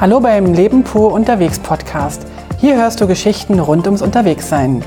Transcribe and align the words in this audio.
Hallo 0.00 0.18
beim 0.18 0.54
Leben 0.54 0.82
pur 0.82 1.12
unterwegs 1.12 1.58
Podcast. 1.58 2.26
Hier 2.58 2.74
hörst 2.74 3.02
du 3.02 3.06
Geschichten 3.06 3.60
rund 3.60 3.84
ums 3.84 4.00
Unterwegssein. 4.00 4.82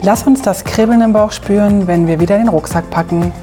Lass 0.00 0.26
uns 0.26 0.40
das 0.40 0.64
Kribbeln 0.64 1.02
im 1.02 1.12
Bauch 1.12 1.30
spüren, 1.30 1.86
wenn 1.86 2.06
wir 2.06 2.20
wieder 2.20 2.38
den 2.38 2.48
Rucksack 2.48 2.88
packen. 2.88 3.34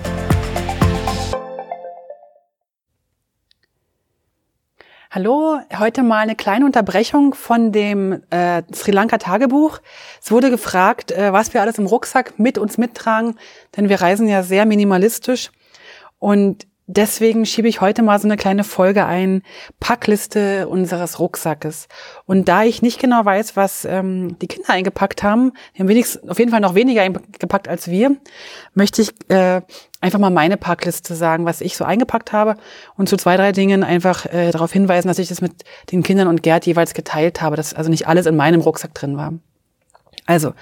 Hallo, 5.11 5.59
heute 5.77 6.01
mal 6.01 6.17
eine 6.17 6.35
kleine 6.35 6.65
Unterbrechung 6.65 7.35
von 7.35 7.71
dem 7.71 8.23
äh, 8.31 8.63
Sri 8.73 8.89
Lanka 8.89 9.19
Tagebuch. 9.19 9.81
Es 10.19 10.31
wurde 10.31 10.49
gefragt, 10.49 11.11
äh, 11.11 11.31
was 11.31 11.53
wir 11.53 11.61
alles 11.61 11.77
im 11.77 11.85
Rucksack 11.85 12.39
mit 12.39 12.57
uns 12.57 12.79
mittragen, 12.79 13.37
denn 13.77 13.87
wir 13.87 14.01
reisen 14.01 14.27
ja 14.27 14.41
sehr 14.41 14.65
minimalistisch. 14.65 15.51
Und 16.17 16.65
Deswegen 16.85 17.45
schiebe 17.45 17.69
ich 17.69 17.79
heute 17.79 18.03
mal 18.03 18.19
so 18.19 18.27
eine 18.27 18.35
kleine 18.35 18.65
Folge 18.65 19.05
ein, 19.05 19.41
Packliste 19.79 20.67
unseres 20.67 21.17
Rucksackes. 21.17 21.87
Und 22.25 22.49
da 22.49 22.63
ich 22.63 22.81
nicht 22.81 22.99
genau 22.99 23.23
weiß, 23.23 23.55
was 23.55 23.85
ähm, 23.85 24.37
die 24.39 24.47
Kinder 24.47 24.71
eingepackt 24.71 25.23
haben, 25.23 25.53
die 25.73 25.79
haben 25.79 25.87
wenigstens, 25.87 26.29
auf 26.29 26.39
jeden 26.39 26.51
Fall 26.51 26.59
noch 26.59 26.75
weniger 26.75 27.01
eingepackt 27.01 27.69
als 27.69 27.87
wir, 27.87 28.17
möchte 28.73 29.01
ich 29.01 29.13
äh, 29.29 29.61
einfach 30.01 30.19
mal 30.19 30.29
meine 30.29 30.57
Packliste 30.57 31.15
sagen, 31.15 31.45
was 31.45 31.61
ich 31.61 31.77
so 31.77 31.85
eingepackt 31.85 32.33
habe 32.33 32.57
und 32.97 33.07
zu 33.07 33.15
zwei, 33.15 33.37
drei 33.37 33.53
Dingen 33.53 33.85
einfach 33.85 34.25
äh, 34.25 34.51
darauf 34.51 34.73
hinweisen, 34.73 35.07
dass 35.07 35.19
ich 35.19 35.29
das 35.29 35.39
mit 35.39 35.63
den 35.93 36.03
Kindern 36.03 36.27
und 36.27 36.43
Gerd 36.43 36.65
jeweils 36.65 36.93
geteilt 36.93 37.41
habe, 37.41 37.55
dass 37.55 37.73
also 37.73 37.89
nicht 37.89 38.09
alles 38.09 38.25
in 38.25 38.35
meinem 38.35 38.59
Rucksack 38.59 38.93
drin 38.93 39.15
war. 39.15 39.33
Also, 40.25 40.53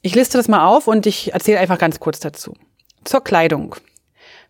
ich 0.00 0.16
liste 0.16 0.38
das 0.38 0.48
mal 0.48 0.66
auf 0.66 0.88
und 0.88 1.06
ich 1.06 1.32
erzähle 1.32 1.60
einfach 1.60 1.78
ganz 1.78 2.00
kurz 2.00 2.18
dazu. 2.18 2.54
Zur 3.04 3.22
Kleidung. 3.22 3.76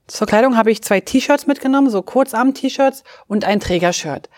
Zur 0.07 0.27
Kleidung 0.27 0.57
habe 0.57 0.71
ich 0.71 0.83
zwei 0.83 1.01
T-Shirts 1.01 1.47
mitgenommen, 1.47 1.91
so 1.91 2.03
Kurzarm-T-Shirts 2.03 3.05
und 3.29 3.45
ein 3.45 3.61
Trägershirt. 3.61 4.29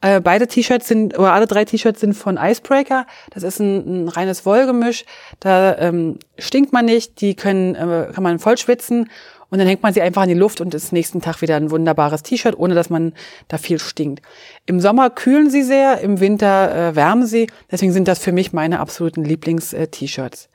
Äh, 0.00 0.20
beide 0.20 0.46
T-Shirts 0.46 0.86
sind, 0.86 1.18
oder 1.18 1.32
alle 1.32 1.46
drei 1.46 1.64
T-Shirts 1.64 2.00
sind 2.00 2.12
von 2.12 2.36
Icebreaker. 2.36 3.06
Das 3.30 3.42
ist 3.42 3.58
ein, 3.58 4.04
ein 4.04 4.08
reines 4.08 4.44
Wollgemisch. 4.44 5.06
Da 5.40 5.78
ähm, 5.78 6.18
stinkt 6.38 6.74
man 6.74 6.84
nicht, 6.84 7.22
die 7.22 7.34
können, 7.34 7.74
äh, 7.74 8.12
kann 8.12 8.22
man 8.22 8.38
voll 8.38 8.58
schwitzen 8.58 9.08
und 9.50 9.58
dann 9.58 9.66
hängt 9.66 9.82
man 9.82 9.92
sie 9.92 10.02
einfach 10.02 10.22
in 10.22 10.30
die 10.30 10.34
Luft 10.34 10.60
und 10.60 10.74
ist 10.74 10.92
nächsten 10.92 11.20
Tag 11.20 11.42
wieder 11.42 11.56
ein 11.56 11.70
wunderbares 11.70 12.22
T-Shirt, 12.22 12.58
ohne 12.58 12.74
dass 12.74 12.90
man 12.90 13.12
da 13.48 13.58
viel 13.58 13.78
stinkt. 13.78 14.24
Im 14.66 14.80
Sommer 14.80 15.10
kühlen 15.10 15.50
sie 15.50 15.62
sehr, 15.62 16.00
im 16.00 16.20
Winter 16.20 16.90
äh, 16.90 16.96
wärmen 16.96 17.26
sie. 17.26 17.48
Deswegen 17.70 17.92
sind 17.92 18.08
das 18.08 18.18
für 18.18 18.32
mich 18.32 18.52
meine 18.52 18.80
absoluten 18.80 19.24
Lieblings-T-Shirts. 19.24 20.48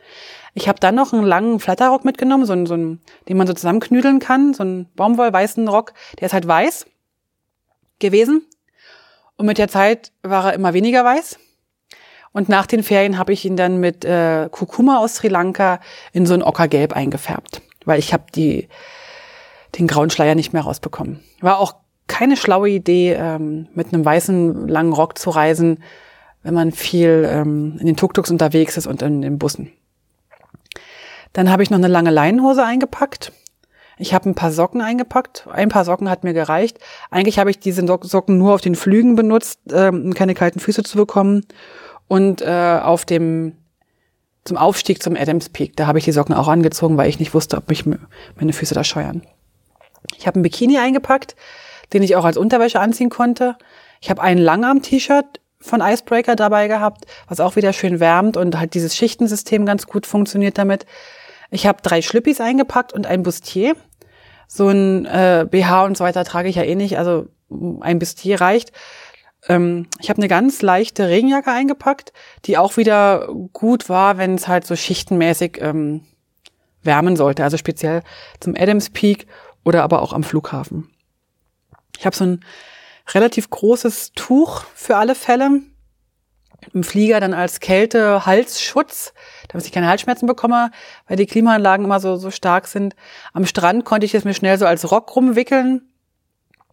Ich 0.54 0.68
habe 0.68 0.80
dann 0.80 0.96
noch 0.96 1.14
einen 1.14 1.24
langen 1.24 1.60
Flatterrock 1.60 2.06
mitgenommen, 2.06 2.46
so 2.46 2.54
einen, 2.54 2.66
so 2.66 2.74
einen, 2.74 3.02
den 3.28 3.38
man 3.38 3.48
so 3.48 3.54
zusammenknüdeln 3.54 4.20
kann, 4.20 4.54
so 4.54 4.64
einen 4.64 4.88
Baumwollweißen 4.96 5.68
Rock. 5.68 5.94
Der 6.20 6.26
ist 6.28 6.34
halt 6.34 6.48
weiß 6.48 6.86
gewesen. 8.00 8.46
Und 9.38 9.46
mit 9.46 9.58
der 9.58 9.70
Zeit 9.70 10.12
war 10.22 10.48
er 10.48 10.54
immer 10.54 10.74
weniger 10.74 11.06
weiß. 11.06 11.38
Und 12.32 12.50
nach 12.50 12.68
den 12.68 12.84
Ferien 12.84 13.18
habe 13.18 13.34
ich 13.34 13.46
ihn 13.46 13.58
dann 13.58 13.80
mit 13.80 14.06
äh, 14.06 14.50
Kurkuma 14.52 15.00
aus 15.00 15.16
Sri 15.16 15.30
Lanka 15.30 15.80
in 16.14 16.26
so 16.26 16.34
ein 16.34 16.44
Ockergelb 16.44 16.94
eingefärbt, 16.94 17.62
weil 17.86 18.00
ich 18.00 18.14
habe 18.14 18.26
die 18.36 18.68
den 19.78 19.88
grauen 19.88 20.10
Schleier 20.10 20.36
nicht 20.36 20.54
mehr 20.54 20.64
rausbekommen. 20.64 21.20
War 21.42 21.60
auch 21.60 21.76
keine 22.08 22.38
schlaue 22.38 22.70
Idee, 22.70 23.14
ähm, 23.14 23.68
mit 23.74 23.94
einem 23.94 24.04
weißen 24.04 24.68
langen 24.68 24.94
Rock 24.94 25.18
zu 25.18 25.30
reisen, 25.30 25.84
wenn 26.44 26.54
man 26.54 26.72
viel 26.72 27.28
ähm, 27.30 27.78
in 27.80 27.86
den 27.86 27.96
Tuk-Tuks 27.96 28.32
unterwegs 28.32 28.78
ist 28.78 28.88
und 28.88 29.02
in 29.02 29.22
den 29.22 29.38
Bussen. 29.38 29.72
Dann 31.34 31.52
habe 31.52 31.62
ich 31.62 31.70
noch 31.70 31.78
eine 31.78 31.88
lange 31.88 32.10
Leinenhose 32.10 32.66
eingepackt. 32.66 33.32
Ich 33.98 34.14
habe 34.14 34.30
ein 34.30 34.36
paar 34.36 34.52
Socken 34.52 34.82
eingepackt. 34.82 35.46
Ein 35.52 35.70
paar 35.70 35.86
Socken 35.86 36.10
hat 36.10 36.24
mir 36.24 36.34
gereicht. 36.34 36.80
Eigentlich 37.12 37.38
habe 37.38 37.52
ich 37.52 37.60
diese 37.60 37.86
Socken 37.86 38.38
nur 38.38 38.56
auf 38.56 38.62
den 38.62 38.76
Flügen 38.76 39.16
benutzt, 39.16 39.60
ähm, 39.72 40.06
um 40.06 40.14
keine 40.14 40.34
kalten 40.34 40.60
Füße 40.60 40.84
zu 40.84 40.98
bekommen. 40.98 41.46
Und 42.08 42.42
äh, 42.42 42.80
auf 42.82 43.06
dem 43.06 43.58
zum 44.50 44.58
Aufstieg 44.58 45.02
zum 45.02 45.16
Adams 45.16 45.50
Peak, 45.50 45.76
da 45.78 45.86
habe 45.86 46.00
ich 46.00 46.06
die 46.06 46.12
Socken 46.12 46.34
auch 46.34 46.48
angezogen, 46.48 46.98
weil 46.98 47.08
ich 47.08 47.20
nicht 47.20 47.36
wusste, 47.36 47.56
ob 47.58 47.70
mich 47.70 47.86
meine 47.86 48.52
Füße 48.54 48.74
da 48.74 48.84
scheuern. 48.84 49.22
Ich 50.18 50.26
habe 50.26 50.40
ein 50.40 50.44
Bikini 50.44 50.80
eingepackt, 50.80 51.36
den 51.94 52.02
ich 52.02 52.16
auch 52.16 52.26
als 52.26 52.36
Unterwäsche 52.36 52.80
anziehen 52.80 53.10
konnte. 53.10 53.56
Ich 54.02 54.10
habe 54.10 54.22
ein 54.24 54.40
Langarm-T-Shirt 54.40 55.40
von 55.62 55.82
Icebreaker 55.82 56.36
dabei 56.36 56.68
gehabt, 56.68 57.06
was 57.28 57.40
auch 57.40 57.58
wieder 57.58 57.74
schön 57.74 58.00
wärmt 58.00 58.38
und 58.38 58.58
halt 58.58 58.74
dieses 58.74 58.96
Schichtensystem 58.96 59.68
ganz 59.68 59.86
gut 59.86 60.08
funktioniert 60.08 60.58
damit. 60.58 60.88
Ich 61.52 61.68
habe 61.68 61.84
drei 61.84 62.02
Schlüppis 62.02 62.42
eingepackt 62.42 62.92
und 62.92 63.06
ein 63.06 63.22
Bustier. 63.22 63.76
So 64.48 64.70
ein 64.70 65.06
äh, 65.06 65.46
BH 65.50 65.86
und 65.86 65.96
so 65.96 66.04
weiter 66.04 66.24
trage 66.24 66.50
ich 66.50 66.56
ja 66.56 66.64
eh 66.64 66.74
nicht, 66.74 66.98
also 66.98 67.28
ein 67.82 68.00
Bustier 68.00 68.42
reicht. 68.42 68.72
Ähm, 69.48 69.88
ich 70.00 70.10
habe 70.10 70.18
eine 70.18 70.28
ganz 70.28 70.62
leichte 70.62 71.08
Regenjacke 71.08 71.52
eingepackt, 71.52 72.14
die 72.46 72.58
auch 72.58 72.78
wieder 72.78 73.30
gut 73.54 73.90
war, 73.90 74.18
wenn 74.18 74.36
es 74.36 74.48
halt 74.48 74.66
so 74.66 74.76
schichtenmäßig 74.76 75.60
ähm, 75.62 76.02
wärmen 76.84 77.16
sollte, 77.16 77.44
also 77.44 77.58
speziell 77.58 78.04
zum 78.40 78.56
Adams 78.56 78.90
Peak 78.90 79.28
oder 79.64 79.84
aber 79.84 80.02
auch 80.02 80.14
am 80.14 80.24
Flughafen. 80.24 80.90
Ich 81.98 82.06
habe 82.06 82.16
so 82.16 82.26
ein 82.26 82.40
relativ 83.14 83.50
großes 83.50 84.14
Tuch 84.14 84.64
für 84.76 84.98
alle 84.98 85.16
Fälle, 85.16 85.62
im 86.74 86.84
Flieger 86.84 87.20
dann 87.20 87.34
als 87.34 87.60
Kälte-Halsschutz, 87.60 89.14
damit 89.48 89.66
ich 89.66 89.72
keine 89.72 89.88
Halsschmerzen 89.88 90.28
bekomme, 90.28 90.72
weil 91.08 91.18
die 91.18 91.26
Klimaanlagen 91.26 91.86
immer 91.86 92.00
so, 92.00 92.18
so 92.18 92.32
stark 92.32 92.68
sind. 92.68 92.96
Am 93.34 93.46
Strand 93.46 93.86
konnte 93.86 94.06
ich 94.06 94.14
es 94.14 94.26
mir 94.26 94.34
schnell 94.34 94.58
so 94.58 94.66
als 94.66 94.92
Rock 94.92 95.16
rumwickeln. 95.16 95.90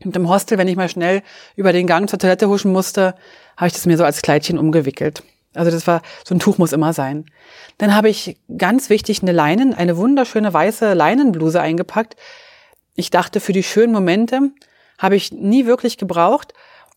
Und 0.04 0.14
im 0.16 0.28
Hostel, 0.28 0.58
wenn 0.58 0.68
ich 0.68 0.76
mal 0.76 0.88
schnell 0.88 1.22
über 1.56 1.72
den 1.72 1.86
Gang 1.86 2.08
zur 2.08 2.18
Toilette 2.18 2.48
huschen 2.48 2.72
musste, 2.72 3.14
habe 3.56 3.68
ich 3.68 3.72
das 3.72 3.86
mir 3.86 3.96
so 3.96 4.04
als 4.04 4.22
Kleidchen 4.22 4.58
umgewickelt. 4.58 5.22
Also 5.54 5.70
das 5.70 5.86
war, 5.86 6.02
so 6.24 6.34
ein 6.34 6.38
Tuch 6.38 6.58
muss 6.58 6.72
immer 6.72 6.92
sein. 6.92 7.24
Dann 7.78 7.94
habe 7.94 8.10
ich 8.10 8.36
ganz 8.58 8.90
wichtig 8.90 9.22
eine 9.22 9.32
Leinen, 9.32 9.74
eine 9.74 9.96
wunderschöne 9.96 10.52
weiße 10.52 10.92
Leinenbluse 10.92 11.60
eingepackt. 11.60 12.16
Ich 12.94 13.10
dachte, 13.10 13.40
für 13.40 13.52
die 13.52 13.62
schönen 13.62 13.92
Momente 13.92 14.50
habe 14.98 15.16
ich 15.16 15.32
nie 15.32 15.66
wirklich 15.66 15.96
gebraucht, 15.96 16.52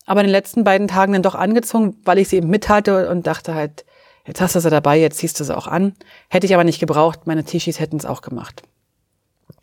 aber 0.06 0.20
in 0.20 0.26
den 0.26 0.32
letzten 0.32 0.64
beiden 0.64 0.88
Tagen 0.88 1.12
dann 1.12 1.22
doch 1.22 1.34
angezogen, 1.34 1.96
weil 2.04 2.18
ich 2.18 2.28
sie 2.28 2.36
eben 2.36 2.48
mit 2.48 2.68
hatte 2.68 3.08
und 3.08 3.26
dachte 3.26 3.54
halt, 3.54 3.84
jetzt 4.26 4.40
hast 4.40 4.54
du 4.54 4.60
sie 4.60 4.70
dabei, 4.70 4.98
jetzt 4.98 5.18
ziehst 5.18 5.40
du 5.40 5.44
sie 5.44 5.56
auch 5.56 5.66
an. 5.66 5.94
Hätte 6.28 6.46
ich 6.46 6.54
aber 6.54 6.64
nicht 6.64 6.80
gebraucht, 6.80 7.26
meine 7.26 7.44
T-Shirts 7.44 7.80
hätten 7.80 7.96
es 7.96 8.06
auch 8.06 8.22
gemacht. 8.22 8.62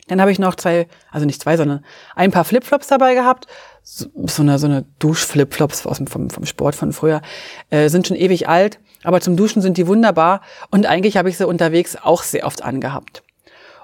Dann 0.08 0.20
habe 0.20 0.32
ich 0.32 0.38
noch 0.38 0.54
zwei, 0.56 0.88
also 1.10 1.26
nicht 1.26 1.40
zwei, 1.40 1.56
sondern 1.56 1.84
ein 2.16 2.30
paar 2.30 2.44
Flipflops 2.44 2.88
dabei 2.88 3.14
gehabt. 3.14 3.46
So, 3.82 4.06
so 4.26 4.42
eine, 4.42 4.58
so 4.58 4.66
eine 4.66 4.84
Duschflipflops 4.98 5.86
aus 5.86 6.02
vom, 6.08 6.30
vom 6.30 6.46
Sport 6.46 6.74
von 6.74 6.92
früher. 6.92 7.22
Äh, 7.70 7.88
sind 7.88 8.06
schon 8.06 8.16
ewig 8.16 8.48
alt, 8.48 8.80
aber 9.04 9.20
zum 9.20 9.36
Duschen 9.36 9.62
sind 9.62 9.76
die 9.76 9.86
wunderbar. 9.86 10.40
Und 10.70 10.86
eigentlich 10.86 11.16
habe 11.16 11.28
ich 11.28 11.38
sie 11.38 11.46
unterwegs 11.46 11.96
auch 11.96 12.22
sehr 12.22 12.44
oft 12.44 12.64
angehabt. 12.64 13.22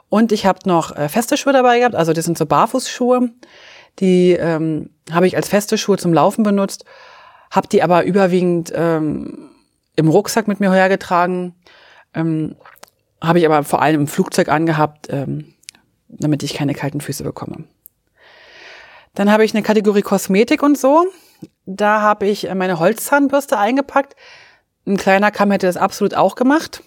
Und 0.09 0.33
ich 0.33 0.47
habe 0.47 0.61
noch 0.67 0.97
äh, 0.97 1.09
feste 1.09 1.37
Schuhe 1.37 1.53
dabei 1.53 1.79
gehabt, 1.79 1.95
also 1.95 2.13
das 2.13 2.25
sind 2.25 2.39
so 2.39 2.47
Barfußschuhe. 2.47 3.31
Die 4.01 4.33
ähm, 4.33 4.91
habe 5.11 5.27
ich 5.27 5.37
als 5.37 5.49
feste 5.49 5.79
Schuhe 5.79 5.99
zum 5.99 6.13
Laufen 6.13 6.43
benutzt, 6.43 6.85
habe 7.51 7.69
die 7.69 7.83
aber 7.83 8.05
überwiegend 8.05 8.73
ähm, 8.75 9.51
im 9.97 10.09
Rucksack 10.09 10.49
mit 10.49 10.61
mir 10.61 10.73
hergetragen, 10.73 11.55
ähm, 12.15 12.57
habe 13.21 13.39
ich 13.39 13.47
aber 13.47 13.63
vor 13.65 13.81
allem 13.81 14.03
im 14.03 14.07
Flugzeug 14.07 14.49
angehabt, 14.49 15.09
ähm, 15.11 15.55
damit 16.19 16.43
ich 16.43 16.55
keine 16.55 16.75
kalten 16.75 17.01
Füße 17.01 17.25
bekomme. 17.25 17.65
Dann 19.15 19.31
habe 19.31 19.45
ich 19.45 19.55
eine 19.55 19.63
Kategorie 19.63 20.03
Kosmetik 20.03 20.63
und 20.63 20.77
so. 20.77 21.07
Da 21.67 22.01
habe 22.01 22.27
ich 22.27 22.49
äh, 22.49 22.55
meine 22.55 22.79
Holzzahnbürste 22.79 23.59
eingepackt. 23.59 24.17
Ein 24.87 24.97
kleiner 24.97 25.31
Kamm 25.31 25.51
hätte 25.51 25.67
das 25.67 25.77
absolut 25.77 26.15
auch 26.15 26.35
gemacht. 26.35 26.83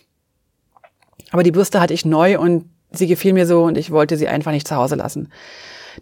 Aber 1.31 1.43
die 1.43 1.51
Bürste 1.51 1.79
hatte 1.79 1.93
ich 1.93 2.05
neu 2.05 2.39
und 2.39 2.69
sie 2.91 3.07
gefiel 3.07 3.33
mir 3.33 3.47
so 3.47 3.63
und 3.63 3.77
ich 3.77 3.91
wollte 3.91 4.17
sie 4.17 4.27
einfach 4.27 4.51
nicht 4.51 4.67
zu 4.67 4.75
Hause 4.75 4.95
lassen. 4.95 5.31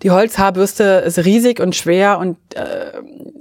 Die 0.02 0.12
Holzhaarbürste 0.12 1.04
ist 1.06 1.20
riesig 1.20 1.60
und 1.60 1.76
schwer 1.76 2.20
und 2.20 2.38
äh, 2.56 2.92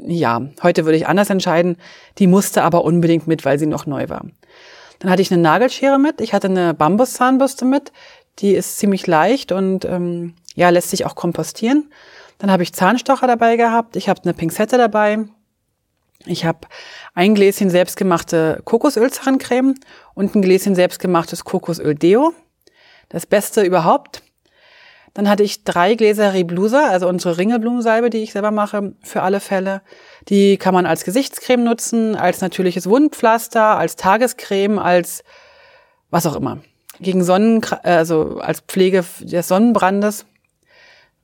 ja, 0.06 0.43
heute 0.62 0.85
würde 0.85 0.97
ich 0.97 1.09
anders 1.09 1.31
entscheiden. 1.31 1.76
Die 2.19 2.26
musste 2.26 2.62
aber 2.62 2.85
unbedingt 2.85 3.26
mit, 3.26 3.44
weil 3.44 3.59
sie 3.59 3.67
noch 3.67 3.87
neu 3.87 4.09
war. 4.09 4.25
Dann 5.00 5.11
hatte 5.11 5.23
ich 5.23 5.32
eine 5.32 5.43
Nagelschere 5.43 5.99
mit. 5.99 6.20
Ich 6.20 6.32
hatte 6.32 6.47
eine 6.47 6.73
Bambuszahnbürste 6.73 7.64
mit. 7.64 7.93
Die 8.39 8.55
ist 8.55 8.79
ziemlich 8.79 9.07
leicht 9.07 9.53
und 9.53 9.85
ähm, 9.85 10.35
ja, 10.55 10.71
lässt 10.71 10.91
sich 10.91 11.07
auch 11.07 11.15
kompostieren. 11.15 11.91
Dann 12.39 12.51
habe 12.51 12.63
ich 12.63 12.73
Zahnstocher 12.73 13.27
dabei 13.27 13.57
gehabt. 13.57 13.97
Ich 13.97 14.09
habe 14.09 14.21
eine 14.25 14.35
Pinzette 14.35 14.77
dabei. 14.77 15.25
Ich 16.27 16.45
habe 16.45 16.61
ein 17.15 17.35
Gläschen 17.35 17.71
selbstgemachte 17.71 18.61
Kokosölzahncreme 18.65 19.75
und 20.15 20.35
ein 20.35 20.43
Gläschen 20.43 20.75
selbstgemachtes 20.75 21.45
Kokosöl-Deo. 21.45 22.33
Das 23.09 23.27
Beste 23.27 23.63
überhaupt. 23.63 24.23
Dann 25.13 25.29
hatte 25.29 25.45
ich 25.45 25.63
drei 25.63 25.95
Gläser 25.95 26.33
Reblusa, 26.33 26.89
also 26.89 27.09
unsere 27.09 27.39
Ringelblumensalbe, 27.39 28.11
die 28.11 28.23
ich 28.23 28.33
selber 28.33 28.51
mache, 28.51 28.95
für 29.03 29.23
alle 29.23 29.39
Fälle. 29.39 29.83
Die 30.29 30.57
kann 30.57 30.75
man 30.75 30.87
als 30.87 31.05
Gesichtscreme 31.05 31.63
nutzen, 31.63 32.17
als 32.17 32.41
natürliches 32.41 32.89
Wundpflaster, 32.89 33.79
als 33.79 33.95
Tagescreme, 33.95 34.81
als 34.81 35.23
was 36.11 36.27
auch 36.27 36.35
immer. 36.35 36.59
Gegen 37.00 37.25
Sonnen, 37.25 37.64
also 37.82 38.38
als 38.38 38.61
Pflege 38.61 39.05
des 39.20 39.49
Sonnenbrandes. 39.49 40.26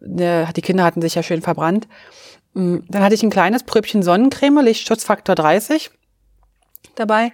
Die 0.00 0.62
Kinder 0.62 0.84
hatten 0.84 1.02
sich 1.02 1.14
ja 1.14 1.22
schön 1.22 1.43
verbrannt. 1.43 1.87
Mm, 2.55 2.78
dann 2.88 3.02
hatte 3.02 3.14
ich 3.14 3.22
ein 3.22 3.31
kleines 3.31 3.62
Pröbchen 3.62 4.02
Sonnencreme, 4.02 4.61
Lichtschutzfaktor 4.62 5.34
30 5.34 5.90
dabei. 6.96 7.32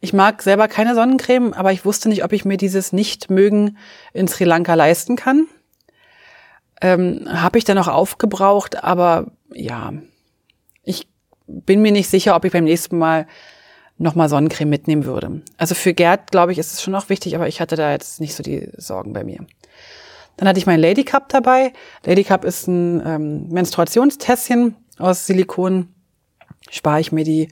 Ich 0.00 0.12
mag 0.12 0.42
selber 0.42 0.68
keine 0.68 0.94
Sonnencreme, 0.94 1.52
aber 1.52 1.72
ich 1.72 1.84
wusste 1.84 2.08
nicht, 2.08 2.24
ob 2.24 2.32
ich 2.32 2.44
mir 2.44 2.56
dieses 2.56 2.92
Nicht-Mögen 2.92 3.78
in 4.12 4.28
Sri 4.28 4.44
Lanka 4.44 4.74
leisten 4.74 5.16
kann. 5.16 5.46
Ähm, 6.82 7.26
Habe 7.30 7.58
ich 7.58 7.64
dann 7.64 7.78
auch 7.78 7.88
aufgebraucht, 7.88 8.84
aber 8.84 9.30
ja, 9.52 9.92
ich 10.82 11.08
bin 11.46 11.80
mir 11.80 11.92
nicht 11.92 12.08
sicher, 12.08 12.36
ob 12.36 12.44
ich 12.44 12.52
beim 12.52 12.64
nächsten 12.64 12.98
Mal 12.98 13.26
nochmal 13.98 14.28
Sonnencreme 14.28 14.68
mitnehmen 14.68 15.04
würde. 15.04 15.42
Also 15.56 15.74
für 15.74 15.94
Gerd, 15.94 16.30
glaube 16.30 16.52
ich, 16.52 16.58
ist 16.58 16.72
es 16.72 16.82
schon 16.82 16.92
noch 16.92 17.08
wichtig, 17.08 17.34
aber 17.34 17.48
ich 17.48 17.60
hatte 17.60 17.76
da 17.76 17.92
jetzt 17.92 18.20
nicht 18.20 18.34
so 18.34 18.42
die 18.42 18.68
Sorgen 18.76 19.12
bei 19.12 19.24
mir. 19.24 19.46
Dann 20.36 20.48
hatte 20.48 20.58
ich 20.58 20.66
mein 20.66 20.80
Lady 20.80 21.04
Cup 21.04 21.28
dabei. 21.30 21.72
Lady 22.04 22.24
Cup 22.24 22.44
ist 22.44 22.66
ein 22.66 23.02
ähm, 23.06 23.48
Menstruationstässchen 23.48 24.76
aus 24.98 25.26
Silikon. 25.26 25.88
Spare 26.70 27.00
ich 27.00 27.12
mir 27.12 27.24
die 27.24 27.48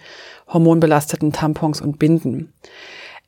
hormonbelasteten 0.49 1.33
Tampons 1.33 1.81
und 1.81 1.99
Binden. 1.99 2.53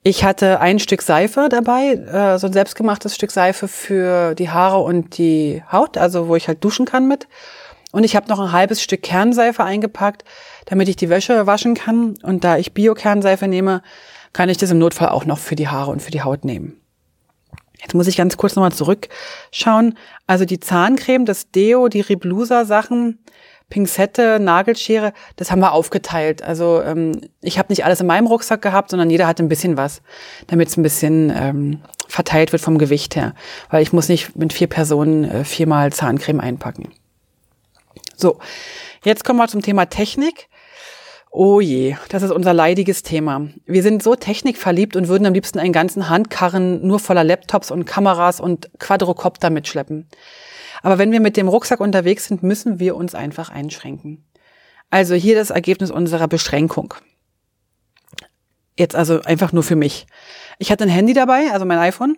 Ich 0.03 0.23
hatte 0.25 0.61
ein 0.61 0.79
Stück 0.79 1.03
Seife 1.03 1.49
dabei, 1.51 1.95
äh, 1.95 2.39
so 2.39 2.47
ein 2.47 2.53
selbstgemachtes 2.53 3.15
Stück 3.15 3.31
Seife 3.31 3.67
für 3.67 4.35
die 4.35 4.51
Haare 4.51 4.79
und 4.79 5.19
die 5.19 5.63
Haut, 5.73 5.97
also 5.97 6.29
wo 6.29 6.37
ich 6.37 6.49
halt 6.49 6.63
duschen 6.63 6.87
kann 6.87 7.09
mit. 7.09 7.27
Und 7.97 8.05
ich 8.05 8.15
habe 8.15 8.29
noch 8.29 8.39
ein 8.39 8.53
halbes 8.53 8.83
Stück 8.83 9.01
Kernseife 9.01 9.65
eingepackt, 9.65 10.23
damit 10.67 10.87
ich 10.87 10.97
die 10.97 11.09
Wäsche 11.09 11.47
waschen 11.47 11.73
kann. 11.73 12.19
Und 12.23 12.45
da 12.45 12.59
ich 12.59 12.75
Bio-Kernseife 12.75 13.49
nehme, 13.49 13.81
kann 14.35 14.51
ich 14.51 14.59
das 14.59 14.71
im 14.71 14.77
Notfall 14.77 15.09
auch 15.09 15.25
noch 15.25 15.39
für 15.39 15.57
die 15.57 15.69
Haare 15.69 15.93
und 15.93 16.03
für 16.03 16.11
die 16.11 16.21
Haut 16.21 16.45
nehmen. 16.45 16.79
Jetzt 17.81 17.95
muss 17.95 18.07
ich 18.07 18.19
ganz 18.19 18.37
kurz 18.37 18.55
nochmal 18.55 18.73
zurückschauen. 18.73 19.97
Also 20.27 20.45
die 20.45 20.61
Zahncreme, 20.61 21.25
das 21.25 21.51
Deo, 21.53 21.89
die 21.89 22.03
Reblusa-Sachen, 22.03 23.25
Pinzette, 23.71 24.41
Nagelschere, 24.41 25.15
das 25.37 25.51
haben 25.51 25.61
wir 25.61 25.73
aufgeteilt. 25.73 26.43
Also 26.43 26.83
ähm, 26.83 27.23
ich 27.41 27.59
habe 27.59 27.73
nicht 27.73 27.87
alles 27.87 28.03
in 28.03 28.07
meinem 28.07 28.27
Rucksack 28.27 28.61
gehabt, 28.61 28.91
sondern 28.91 29.09
jeder 29.09 29.27
hat 29.27 29.41
ein 29.41 29.49
bisschen 29.49 29.79
was, 29.79 30.03
damit 30.49 30.69
es 30.69 30.77
ein 30.77 30.83
bisschen 30.83 31.33
ähm, 31.35 31.81
verteilt 32.09 32.53
wird 32.53 32.61
vom 32.61 32.77
Gewicht 32.77 33.17
her. 33.17 33.33
Weil 33.71 33.83
ich 33.83 33.95
muss 33.95 34.11
nicht 34.11 34.37
mit 34.37 34.53
vier 34.53 34.67
Personen 34.67 35.25
äh, 35.25 35.45
viermal 35.45 35.95
Zahncreme 35.95 36.41
einpacken. 36.41 36.93
So, 38.17 38.39
jetzt 39.05 39.25
kommen 39.25 39.39
wir 39.39 39.47
zum 39.47 39.61
Thema 39.61 39.87
Technik. 39.87 40.49
Oh 41.31 41.61
je, 41.61 41.97
das 42.09 42.23
ist 42.23 42.31
unser 42.31 42.55
leidiges 42.55 43.03
Thema. 43.03 43.49
Wir 43.67 43.83
sind 43.83 44.03
so 44.03 44.15
technikverliebt 44.15 44.97
und 44.97 45.09
würden 45.09 45.27
am 45.27 45.35
liebsten 45.35 45.59
einen 45.59 45.75
ganzen 45.75 46.09
Handkarren 46.09 46.87
nur 46.87 46.99
voller 46.99 47.25
Laptops 47.25 47.71
und 47.71 47.85
Kameras 47.85 48.41
und 48.41 48.71
Quadrocopter 48.79 49.51
mitschleppen. 49.51 50.09
Aber 50.83 50.97
wenn 50.97 51.13
wir 51.13 51.21
mit 51.21 51.37
dem 51.37 51.49
Rucksack 51.49 51.81
unterwegs 51.81 52.25
sind, 52.25 52.43
müssen 52.43 52.79
wir 52.81 52.97
uns 52.97 53.15
einfach 53.15 53.51
einschränken. 53.51 54.25
Also 54.89 55.15
hier 55.15 55.35
das 55.35 55.51
Ergebnis 55.51 55.91
unserer 55.91 56.27
Beschränkung. 56.27 56.95
Jetzt 58.79 58.97
also 58.97 59.21
einfach 59.21 59.53
nur 59.53 59.63
für 59.63 59.77
mich. 59.77 60.07
Ich 60.59 60.71
hatte 60.71 60.85
ein 60.85 60.91
Handy 60.91 61.13
dabei, 61.13 61.51
also 61.53 61.67
mein 61.67 61.79
iPhone. 61.79 62.17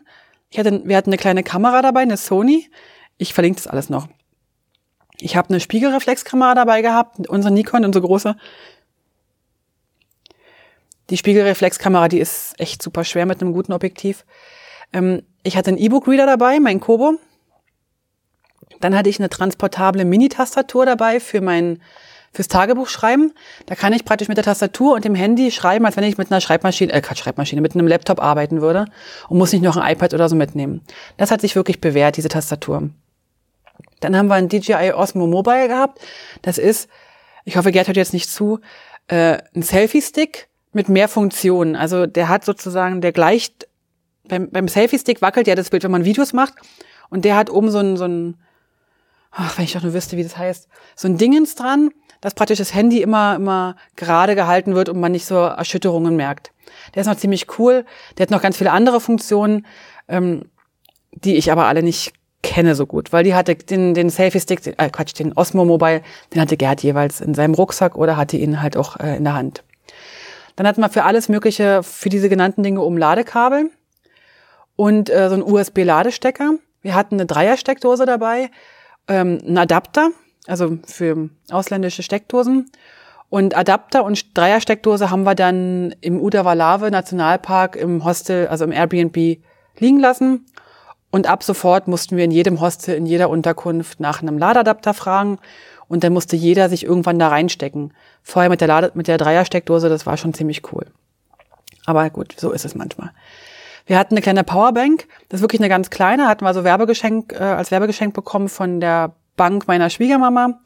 Ich 0.50 0.60
hatte, 0.60 0.82
wir 0.84 0.96
hatten 0.96 1.10
eine 1.10 1.18
kleine 1.18 1.42
Kamera 1.42 1.82
dabei, 1.82 2.02
eine 2.02 2.16
Sony. 2.16 2.70
Ich 3.16 3.34
verlinke 3.34 3.56
das 3.56 3.66
alles 3.66 3.90
noch. 3.90 4.08
Ich 5.20 5.36
habe 5.36 5.48
eine 5.48 5.60
Spiegelreflexkamera 5.60 6.54
dabei 6.54 6.82
gehabt, 6.82 7.28
unsere 7.28 7.52
Nikon, 7.52 7.84
unsere 7.84 8.06
große. 8.06 8.36
Die 11.10 11.16
Spiegelreflexkamera, 11.16 12.08
die 12.08 12.20
ist 12.20 12.58
echt 12.58 12.82
super 12.82 13.04
schwer 13.04 13.26
mit 13.26 13.40
einem 13.40 13.52
guten 13.52 13.72
Objektiv. 13.72 14.24
Ähm, 14.92 15.22
ich 15.42 15.56
hatte 15.56 15.68
einen 15.68 15.78
E-Book-Reader 15.78 16.26
dabei, 16.26 16.60
mein 16.60 16.80
Kobo. 16.80 17.14
Dann 18.80 18.96
hatte 18.96 19.08
ich 19.08 19.18
eine 19.18 19.30
transportable 19.30 20.04
Mini-Tastatur 20.04 20.86
dabei 20.86 21.20
für 21.20 21.40
mein 21.40 21.80
fürs 22.32 22.48
Tagebuch 22.48 22.88
schreiben. 22.88 23.32
Da 23.66 23.74
kann 23.74 23.94
ich 23.94 24.04
praktisch 24.04 24.28
mit 24.28 24.36
der 24.36 24.44
Tastatur 24.44 24.94
und 24.94 25.04
dem 25.04 25.14
Handy 25.14 25.50
schreiben, 25.50 25.86
als 25.86 25.96
wenn 25.96 26.04
ich 26.04 26.18
mit 26.18 26.30
einer 26.30 26.40
Schreibmaschine, 26.40 26.92
äh, 26.92 27.02
Schreibmaschine, 27.14 27.62
mit 27.62 27.74
einem 27.74 27.86
Laptop 27.86 28.22
arbeiten 28.22 28.60
würde 28.60 28.84
und 29.28 29.38
muss 29.38 29.52
nicht 29.52 29.62
noch 29.62 29.76
ein 29.76 29.92
iPad 29.92 30.14
oder 30.14 30.28
so 30.28 30.36
mitnehmen. 30.36 30.82
Das 31.16 31.30
hat 31.30 31.40
sich 31.40 31.56
wirklich 31.56 31.80
bewährt, 31.80 32.16
diese 32.16 32.28
Tastatur. 32.28 32.90
Dann 34.00 34.16
haben 34.16 34.28
wir 34.28 34.34
ein 34.34 34.48
DJI 34.48 34.92
Osmo 34.92 35.26
Mobile 35.26 35.68
gehabt. 35.68 36.00
Das 36.42 36.58
ist, 36.58 36.88
ich 37.44 37.56
hoffe, 37.56 37.72
Gerd 37.72 37.88
hört 37.88 37.96
jetzt 37.96 38.12
nicht 38.12 38.30
zu, 38.30 38.60
äh, 39.08 39.38
ein 39.54 39.62
Selfie-Stick 39.62 40.48
mit 40.72 40.88
mehr 40.88 41.08
Funktionen. 41.08 41.76
Also 41.76 42.06
der 42.06 42.28
hat 42.28 42.44
sozusagen, 42.44 43.00
der 43.00 43.12
gleicht, 43.12 43.68
beim, 44.28 44.50
beim 44.50 44.68
Selfie-Stick 44.68 45.22
wackelt 45.22 45.46
ja 45.46 45.54
das 45.54 45.70
Bild, 45.70 45.84
wenn 45.84 45.90
man 45.90 46.04
Videos 46.04 46.32
macht. 46.32 46.54
Und 47.10 47.24
der 47.24 47.36
hat 47.36 47.50
oben 47.50 47.70
so 47.70 47.78
ein, 47.78 47.96
so 47.96 48.04
ein 48.04 48.36
ach, 49.30 49.56
wenn 49.56 49.64
ich 49.64 49.72
doch 49.72 49.82
nur 49.82 49.94
wüsste, 49.94 50.16
wie 50.16 50.22
das 50.22 50.36
heißt, 50.36 50.68
so 50.96 51.08
ein 51.08 51.18
Dingens 51.18 51.54
dran, 51.54 51.90
dass 52.20 52.34
praktisch 52.34 52.58
das 52.58 52.74
Handy 52.74 53.00
immer, 53.00 53.36
immer 53.36 53.76
gerade 53.96 54.34
gehalten 54.34 54.74
wird 54.74 54.88
und 54.88 54.98
man 54.98 55.12
nicht 55.12 55.26
so 55.26 55.36
Erschütterungen 55.36 56.16
merkt. 56.16 56.52
Der 56.94 57.02
ist 57.02 57.06
noch 57.06 57.16
ziemlich 57.16 57.58
cool. 57.58 57.84
Der 58.16 58.24
hat 58.24 58.30
noch 58.30 58.42
ganz 58.42 58.56
viele 58.56 58.72
andere 58.72 59.00
Funktionen, 59.00 59.66
ähm, 60.08 60.50
die 61.12 61.36
ich 61.36 61.52
aber 61.52 61.66
alle 61.66 61.82
nicht 61.82 62.12
kenne 62.42 62.74
so 62.74 62.86
gut, 62.86 63.12
weil 63.12 63.24
die 63.24 63.34
hatte 63.34 63.54
den, 63.56 63.94
den 63.94 64.10
Selfie-Stick, 64.10 64.66
äh, 64.78 64.90
Quatsch, 64.90 65.18
den 65.18 65.32
Osmo 65.32 65.64
Mobile, 65.64 66.02
den 66.34 66.40
hatte 66.40 66.56
Gerd 66.56 66.82
jeweils 66.82 67.20
in 67.20 67.34
seinem 67.34 67.54
Rucksack 67.54 67.96
oder 67.96 68.16
hatte 68.16 68.36
ihn 68.36 68.62
halt 68.62 68.76
auch 68.76 68.98
äh, 69.00 69.16
in 69.16 69.24
der 69.24 69.34
Hand. 69.34 69.64
Dann 70.56 70.66
hatten 70.66 70.80
wir 70.80 70.88
für 70.88 71.04
alles 71.04 71.28
Mögliche, 71.28 71.82
für 71.82 72.08
diese 72.08 72.28
genannten 72.28 72.62
Dinge 72.62 72.80
um 72.80 72.96
Ladekabel 72.96 73.70
und 74.76 75.10
äh, 75.10 75.28
so 75.28 75.34
ein 75.34 75.42
USB-Ladestecker. 75.42 76.54
Wir 76.82 76.94
hatten 76.94 77.16
eine 77.16 77.26
Dreiersteckdose 77.26 78.06
dabei, 78.06 78.50
ähm, 79.08 79.38
einen 79.44 79.58
Adapter, 79.58 80.10
also 80.46 80.78
für 80.86 81.30
ausländische 81.50 82.02
Steckdosen. 82.02 82.70
Und 83.30 83.56
Adapter 83.56 84.04
und 84.04 84.36
Dreiersteckdose 84.36 85.10
haben 85.10 85.24
wir 85.24 85.34
dann 85.34 85.94
im 86.00 86.20
Udawalave 86.20 86.90
Nationalpark 86.90 87.76
im 87.76 88.04
Hostel, 88.04 88.48
also 88.48 88.64
im 88.64 88.72
Airbnb 88.72 89.16
liegen 89.78 90.00
lassen. 90.00 90.46
Und 91.10 91.26
ab 91.26 91.42
sofort 91.42 91.88
mussten 91.88 92.16
wir 92.16 92.24
in 92.24 92.30
jedem 92.30 92.60
Hostel, 92.60 92.94
in 92.94 93.06
jeder 93.06 93.30
Unterkunft 93.30 94.00
nach 94.00 94.22
einem 94.22 94.38
Ladeadapter 94.38 94.92
fragen. 94.94 95.38
Und 95.88 96.04
dann 96.04 96.12
musste 96.12 96.36
jeder 96.36 96.68
sich 96.68 96.84
irgendwann 96.84 97.18
da 97.18 97.28
reinstecken. 97.28 97.94
Vorher 98.22 98.50
mit 98.50 98.60
der, 98.60 98.68
Lade, 98.68 98.90
mit 98.94 99.08
der 99.08 99.16
Dreiersteckdose, 99.16 99.88
das 99.88 100.04
war 100.04 100.18
schon 100.18 100.34
ziemlich 100.34 100.72
cool. 100.72 100.86
Aber 101.86 102.10
gut, 102.10 102.34
so 102.36 102.52
ist 102.52 102.66
es 102.66 102.74
manchmal. 102.74 103.12
Wir 103.86 103.98
hatten 103.98 104.12
eine 104.14 104.20
kleine 104.20 104.44
Powerbank, 104.44 105.08
das 105.30 105.38
ist 105.38 105.42
wirklich 105.42 105.62
eine 105.62 105.70
ganz 105.70 105.88
kleine, 105.88 106.28
hatten 106.28 106.44
wir 106.44 106.52
so 106.52 106.62
Werbegeschenk, 106.62 107.32
äh, 107.32 107.36
als 107.36 107.70
Werbegeschenk 107.70 108.12
bekommen 108.12 108.50
von 108.50 108.80
der 108.80 109.14
Bank 109.38 109.66
meiner 109.66 109.88
Schwiegermama. 109.88 110.60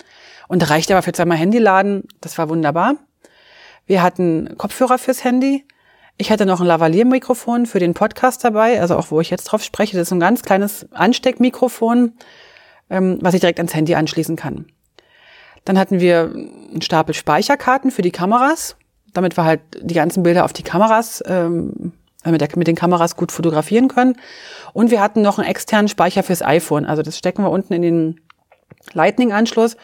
Und 0.48 0.68
reichte 0.68 0.92
aber 0.92 1.02
für 1.02 1.12
zweimal 1.12 1.38
Handy 1.38 1.58
laden, 1.58 2.02
das 2.20 2.36
war 2.36 2.48
wunderbar. 2.48 2.96
Wir 3.86 4.02
hatten 4.02 4.56
Kopfhörer 4.58 4.98
fürs 4.98 5.22
Handy. 5.22 5.64
Ich 6.18 6.30
hatte 6.30 6.46
noch 6.46 6.60
ein 6.60 6.66
Lavalier-Mikrofon 6.66 7.66
für 7.66 7.78
den 7.78 7.94
Podcast 7.94 8.44
dabei, 8.44 8.80
also 8.80 8.96
auch 8.96 9.10
wo 9.10 9.20
ich 9.20 9.30
jetzt 9.30 9.44
drauf 9.44 9.62
spreche. 9.62 9.96
Das 9.96 10.08
ist 10.08 10.12
ein 10.12 10.20
ganz 10.20 10.42
kleines 10.42 10.86
Ansteckmikrofon, 10.92 12.12
ähm, 12.90 13.18
was 13.20 13.34
ich 13.34 13.40
direkt 13.40 13.58
ans 13.58 13.74
Handy 13.74 13.94
anschließen 13.94 14.36
kann. 14.36 14.66
Dann 15.64 15.78
hatten 15.78 16.00
wir 16.00 16.30
einen 16.32 16.82
Stapel 16.82 17.14
Speicherkarten 17.14 17.90
für 17.90 18.02
die 18.02 18.10
Kameras, 18.10 18.76
damit 19.12 19.36
wir 19.36 19.44
halt 19.44 19.60
die 19.80 19.94
ganzen 19.94 20.22
Bilder 20.22 20.44
auf 20.44 20.52
die 20.52 20.62
Kameras 20.62 21.22
ähm, 21.26 21.92
mit, 22.24 22.40
der, 22.40 22.48
mit 22.56 22.66
den 22.66 22.76
Kameras 22.76 23.16
gut 23.16 23.32
fotografieren 23.32 23.88
können. 23.88 24.16
Und 24.72 24.90
wir 24.90 25.00
hatten 25.00 25.22
noch 25.22 25.38
einen 25.38 25.48
externen 25.48 25.88
Speicher 25.88 26.22
fürs 26.22 26.42
iPhone. 26.42 26.84
Also 26.84 27.02
das 27.02 27.18
stecken 27.18 27.42
wir 27.42 27.50
unten 27.50 27.72
in 27.72 27.82
den 27.82 28.20
Lightning-Anschluss 28.92 29.76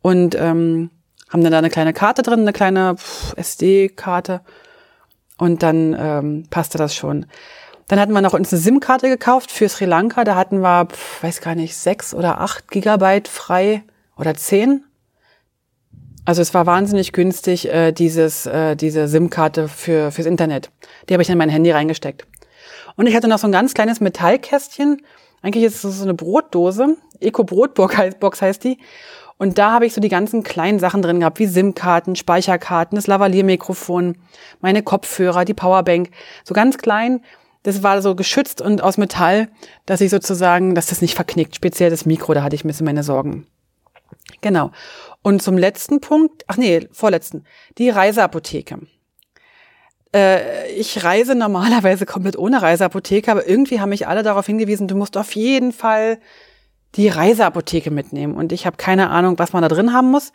und 0.00 0.34
ähm, 0.34 0.90
haben 1.30 1.42
dann 1.42 1.52
da 1.52 1.58
eine 1.58 1.70
kleine 1.70 1.92
Karte 1.92 2.22
drin, 2.22 2.40
eine 2.40 2.52
kleine 2.52 2.96
SD-Karte. 3.36 4.42
Und 5.38 5.62
dann 5.62 5.96
ähm, 5.98 6.46
passte 6.50 6.78
das 6.78 6.94
schon. 6.94 7.26
Dann 7.88 7.98
hatten 8.00 8.12
wir 8.12 8.20
noch 8.20 8.32
uns 8.34 8.52
eine 8.52 8.60
SIM-Karte 8.60 9.08
gekauft 9.08 9.50
für 9.50 9.68
Sri 9.68 9.84
Lanka. 9.84 10.24
Da 10.24 10.36
hatten 10.36 10.60
wir, 10.60 10.86
pf, 10.86 11.22
weiß 11.22 11.40
gar 11.40 11.54
nicht, 11.54 11.76
sechs 11.76 12.14
oder 12.14 12.40
acht 12.40 12.70
Gigabyte 12.70 13.28
frei 13.28 13.82
oder 14.16 14.34
zehn. 14.34 14.84
Also 16.24 16.40
es 16.40 16.54
war 16.54 16.66
wahnsinnig 16.66 17.12
günstig, 17.12 17.68
äh, 17.68 17.92
dieses, 17.92 18.46
äh, 18.46 18.76
diese 18.76 19.08
SIM-Karte 19.08 19.68
für, 19.68 20.12
fürs 20.12 20.26
Internet. 20.26 20.70
Die 21.08 21.14
habe 21.14 21.22
ich 21.22 21.30
in 21.30 21.38
mein 21.38 21.48
Handy 21.48 21.72
reingesteckt. 21.72 22.26
Und 22.96 23.08
ich 23.08 23.16
hatte 23.16 23.28
noch 23.28 23.38
so 23.38 23.48
ein 23.48 23.52
ganz 23.52 23.74
kleines 23.74 24.00
Metallkästchen. 24.00 25.02
Eigentlich 25.42 25.64
ist 25.64 25.82
es 25.82 25.98
so 25.98 26.04
eine 26.04 26.14
Brotdose. 26.14 26.96
Eco-Brotbox 27.20 28.42
heißt 28.42 28.62
die. 28.62 28.78
Und 29.42 29.58
da 29.58 29.72
habe 29.72 29.86
ich 29.86 29.92
so 29.92 30.00
die 30.00 30.08
ganzen 30.08 30.44
kleinen 30.44 30.78
Sachen 30.78 31.02
drin 31.02 31.18
gehabt, 31.18 31.40
wie 31.40 31.46
SIM-Karten, 31.46 32.14
Speicherkarten, 32.14 32.94
das 32.94 33.08
Lavalier-Mikrofon, 33.08 34.16
meine 34.60 34.84
Kopfhörer, 34.84 35.44
die 35.44 35.52
Powerbank. 35.52 36.10
So 36.44 36.54
ganz 36.54 36.78
klein. 36.78 37.24
Das 37.64 37.82
war 37.82 38.00
so 38.02 38.14
geschützt 38.14 38.60
und 38.60 38.84
aus 38.84 38.98
Metall, 38.98 39.48
dass 39.84 40.00
ich 40.00 40.10
sozusagen, 40.10 40.76
dass 40.76 40.86
das 40.86 41.02
nicht 41.02 41.16
verknickt. 41.16 41.56
Speziell 41.56 41.90
das 41.90 42.06
Mikro, 42.06 42.34
da 42.34 42.44
hatte 42.44 42.54
ich 42.54 42.62
ein 42.62 42.68
bisschen 42.68 42.86
meine 42.86 43.02
Sorgen. 43.02 43.48
Genau. 44.42 44.70
Und 45.22 45.42
zum 45.42 45.58
letzten 45.58 46.00
Punkt, 46.00 46.44
ach 46.46 46.56
nee, 46.56 46.88
vorletzten, 46.92 47.42
die 47.78 47.90
Reiseapotheke. 47.90 48.78
Äh, 50.14 50.70
ich 50.70 51.02
reise 51.02 51.34
normalerweise 51.34 52.06
komplett 52.06 52.38
ohne 52.38 52.62
Reiseapotheke, 52.62 53.32
aber 53.32 53.48
irgendwie 53.48 53.80
haben 53.80 53.88
mich 53.88 54.06
alle 54.06 54.22
darauf 54.22 54.46
hingewiesen, 54.46 54.86
du 54.86 54.94
musst 54.94 55.16
auf 55.16 55.34
jeden 55.34 55.72
Fall 55.72 56.20
die 56.94 57.08
Reiseapotheke 57.08 57.90
mitnehmen. 57.90 58.34
Und 58.34 58.52
ich 58.52 58.66
habe 58.66 58.76
keine 58.76 59.10
Ahnung, 59.10 59.38
was 59.38 59.52
man 59.52 59.62
da 59.62 59.68
drin 59.68 59.92
haben 59.92 60.10
muss, 60.10 60.32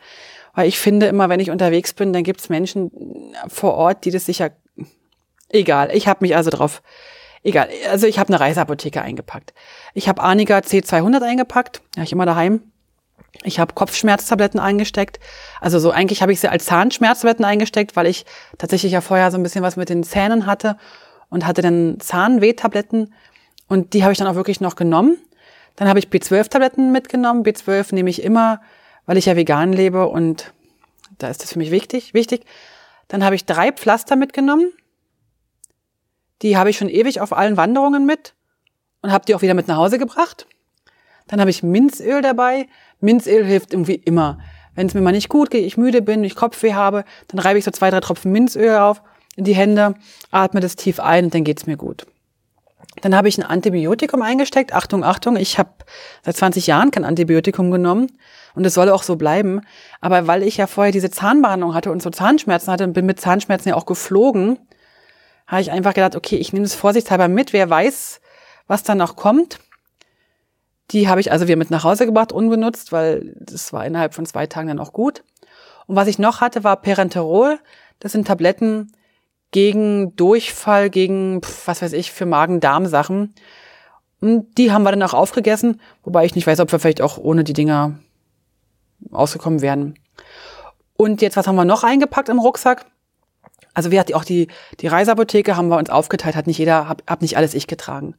weil 0.54 0.68
ich 0.68 0.78
finde 0.78 1.06
immer, 1.06 1.28
wenn 1.28 1.40
ich 1.40 1.50
unterwegs 1.50 1.92
bin, 1.92 2.12
dann 2.12 2.24
gibt 2.24 2.40
es 2.40 2.48
Menschen 2.48 2.90
vor 3.46 3.74
Ort, 3.74 4.04
die 4.04 4.10
das 4.10 4.26
sicher 4.26 4.50
egal. 5.48 5.90
Ich 5.94 6.08
habe 6.08 6.18
mich 6.22 6.34
also 6.34 6.50
drauf 6.50 6.82
egal. 7.42 7.68
Also 7.90 8.06
ich 8.06 8.18
habe 8.18 8.28
eine 8.28 8.40
Reiseapotheke 8.40 9.02
eingepackt. 9.02 9.54
Ich 9.94 10.08
habe 10.08 10.22
Aniga 10.22 10.58
C200 10.58 11.22
eingepackt, 11.22 11.82
ja 11.96 12.02
ich 12.02 12.12
immer 12.12 12.26
daheim. 12.26 12.62
Ich 13.44 13.60
habe 13.60 13.74
Kopfschmerztabletten 13.74 14.58
eingesteckt. 14.58 15.20
Also 15.60 15.78
so 15.78 15.90
eigentlich 15.90 16.22
habe 16.22 16.32
ich 16.32 16.40
sie 16.40 16.48
als 16.48 16.64
Zahnschmerztabletten 16.64 17.44
eingesteckt, 17.44 17.94
weil 17.94 18.06
ich 18.06 18.24
tatsächlich 18.56 18.92
ja 18.92 19.00
vorher 19.00 19.30
so 19.30 19.36
ein 19.36 19.42
bisschen 19.42 19.62
was 19.62 19.76
mit 19.76 19.90
den 19.90 20.02
Zähnen 20.02 20.46
hatte 20.46 20.76
und 21.28 21.46
hatte 21.46 21.62
dann 21.62 22.00
Zahnwehtabletten 22.00 23.12
und 23.68 23.92
die 23.92 24.02
habe 24.02 24.12
ich 24.12 24.18
dann 24.18 24.26
auch 24.26 24.34
wirklich 24.34 24.60
noch 24.60 24.76
genommen. 24.76 25.18
Dann 25.78 25.88
habe 25.88 26.00
ich 26.00 26.08
B12-Tabletten 26.08 26.90
mitgenommen. 26.90 27.44
B12 27.44 27.94
nehme 27.94 28.10
ich 28.10 28.24
immer, 28.24 28.60
weil 29.06 29.16
ich 29.16 29.26
ja 29.26 29.36
vegan 29.36 29.72
lebe 29.72 30.08
und 30.08 30.52
da 31.18 31.28
ist 31.28 31.40
das 31.44 31.52
für 31.52 31.58
mich 31.60 31.70
wichtig. 31.70 32.14
wichtig. 32.14 32.44
Dann 33.06 33.24
habe 33.24 33.36
ich 33.36 33.44
drei 33.44 33.70
Pflaster 33.70 34.16
mitgenommen. 34.16 34.72
Die 36.42 36.56
habe 36.56 36.70
ich 36.70 36.76
schon 36.76 36.88
ewig 36.88 37.20
auf 37.20 37.32
allen 37.32 37.56
Wanderungen 37.56 38.06
mit 38.06 38.34
und 39.02 39.12
habe 39.12 39.24
die 39.24 39.36
auch 39.36 39.42
wieder 39.42 39.54
mit 39.54 39.68
nach 39.68 39.76
Hause 39.76 40.00
gebracht. 40.00 40.48
Dann 41.28 41.38
habe 41.38 41.50
ich 41.50 41.62
Minzöl 41.62 42.22
dabei. 42.22 42.66
Minzöl 42.98 43.44
hilft 43.44 43.72
irgendwie 43.72 43.94
immer. 43.94 44.40
Wenn 44.74 44.88
es 44.88 44.94
mir 44.94 45.00
mal 45.00 45.12
nicht 45.12 45.28
gut 45.28 45.48
geht, 45.48 45.64
ich 45.64 45.76
müde 45.76 46.02
bin, 46.02 46.24
ich 46.24 46.34
Kopfweh 46.34 46.74
habe, 46.74 47.04
dann 47.28 47.38
reibe 47.38 47.56
ich 47.56 47.64
so 47.64 47.70
zwei, 47.70 47.90
drei 47.90 48.00
Tropfen 48.00 48.32
Minzöl 48.32 48.78
auf 48.78 49.00
in 49.36 49.44
die 49.44 49.54
Hände, 49.54 49.94
atme 50.32 50.58
das 50.58 50.74
tief 50.74 50.98
ein 50.98 51.26
und 51.26 51.34
dann 51.34 51.44
geht's 51.44 51.66
mir 51.66 51.76
gut. 51.76 52.04
Dann 53.02 53.14
habe 53.14 53.28
ich 53.28 53.38
ein 53.38 53.44
Antibiotikum 53.44 54.22
eingesteckt. 54.22 54.72
Achtung, 54.72 55.04
Achtung, 55.04 55.36
ich 55.36 55.58
habe 55.58 55.70
seit 56.24 56.36
20 56.36 56.66
Jahren 56.66 56.90
kein 56.90 57.04
Antibiotikum 57.04 57.70
genommen 57.70 58.18
und 58.54 58.64
es 58.64 58.74
soll 58.74 58.90
auch 58.90 59.02
so 59.02 59.16
bleiben. 59.16 59.60
Aber 60.00 60.26
weil 60.26 60.42
ich 60.42 60.56
ja 60.56 60.66
vorher 60.66 60.92
diese 60.92 61.10
Zahnbehandlung 61.10 61.74
hatte 61.74 61.92
und 61.92 62.02
so 62.02 62.10
Zahnschmerzen 62.10 62.72
hatte 62.72 62.84
und 62.84 62.92
bin 62.92 63.06
mit 63.06 63.20
Zahnschmerzen 63.20 63.70
ja 63.70 63.74
auch 63.76 63.86
geflogen, 63.86 64.58
habe 65.46 65.62
ich 65.62 65.70
einfach 65.70 65.94
gedacht, 65.94 66.16
okay, 66.16 66.36
ich 66.36 66.52
nehme 66.52 66.64
das 66.64 66.74
vorsichtshalber 66.74 67.28
mit. 67.28 67.52
Wer 67.52 67.70
weiß, 67.70 68.20
was 68.66 68.82
dann 68.82 68.98
noch 68.98 69.16
kommt. 69.16 69.58
Die 70.90 71.08
habe 71.08 71.20
ich 71.20 71.32
also 71.32 71.46
wieder 71.46 71.56
mit 71.56 71.70
nach 71.70 71.84
Hause 71.84 72.06
gebracht, 72.06 72.32
unbenutzt, 72.32 72.92
weil 72.92 73.34
das 73.38 73.72
war 73.72 73.84
innerhalb 73.84 74.14
von 74.14 74.26
zwei 74.26 74.46
Tagen 74.46 74.68
dann 74.68 74.78
auch 74.78 74.92
gut. 74.92 75.22
Und 75.86 75.96
was 75.96 76.08
ich 76.08 76.18
noch 76.18 76.40
hatte, 76.40 76.64
war 76.64 76.80
Perenterol. 76.80 77.58
Das 77.98 78.12
sind 78.12 78.26
Tabletten, 78.26 78.92
gegen 79.50 80.14
Durchfall, 80.16 80.90
gegen, 80.90 81.40
was 81.64 81.82
weiß 81.82 81.92
ich, 81.94 82.12
für 82.12 82.26
Magen-Darm-Sachen. 82.26 83.34
Und 84.20 84.58
die 84.58 84.72
haben 84.72 84.82
wir 84.82 84.90
dann 84.90 85.02
auch 85.02 85.14
aufgegessen, 85.14 85.80
wobei 86.02 86.24
ich 86.24 86.34
nicht 86.34 86.46
weiß, 86.46 86.60
ob 86.60 86.70
wir 86.72 86.78
vielleicht 86.78 87.00
auch 87.00 87.18
ohne 87.18 87.44
die 87.44 87.52
Dinger 87.52 87.98
ausgekommen 89.12 89.62
wären. 89.62 89.98
Und 90.96 91.22
jetzt, 91.22 91.36
was 91.36 91.46
haben 91.46 91.56
wir 91.56 91.64
noch 91.64 91.84
eingepackt 91.84 92.28
im 92.28 92.40
Rucksack? 92.40 92.86
Also 93.72 93.90
wir 93.92 94.00
hatten 94.00 94.14
auch 94.14 94.24
die, 94.24 94.48
die 94.80 94.88
Reiseapotheke 94.88 95.56
haben 95.56 95.68
wir 95.68 95.78
uns 95.78 95.90
aufgeteilt, 95.90 96.34
hat 96.34 96.48
nicht 96.48 96.58
jeder, 96.58 96.88
hab, 96.88 97.08
hab 97.08 97.22
nicht 97.22 97.36
alles 97.36 97.54
ich 97.54 97.68
getragen. 97.68 98.16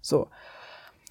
So. 0.00 0.28